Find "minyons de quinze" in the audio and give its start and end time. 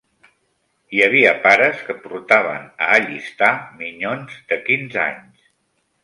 3.83-5.01